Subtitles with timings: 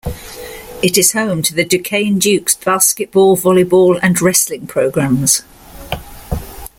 [0.81, 5.43] It is home to the Duquesne Dukes basketball, volleyball and wrestling programs.